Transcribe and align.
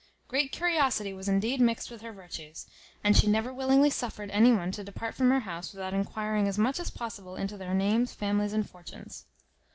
Great 0.27 0.51
curiosity 0.51 1.13
was 1.13 1.29
indeed 1.29 1.61
mixed 1.61 1.91
with 1.91 2.01
her 2.01 2.11
virtues; 2.11 2.65
and 3.03 3.15
she 3.15 3.27
never 3.27 3.53
willingly 3.53 3.91
suffered 3.91 4.31
any 4.31 4.51
one 4.51 4.71
to 4.71 4.83
depart 4.83 5.13
from 5.13 5.29
her 5.29 5.41
house, 5.41 5.71
without 5.73 5.93
enquiring 5.93 6.47
as 6.47 6.57
much 6.57 6.79
as 6.79 6.89
possible 6.89 7.35
into 7.35 7.55
their 7.55 7.75
names, 7.75 8.11
families, 8.11 8.51
and 8.53 8.67
fortunes. 8.67 9.25